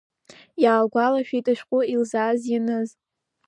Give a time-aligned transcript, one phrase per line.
[0.63, 2.89] Иаалгәалашәеит ашәҟәы илзааз ианыз…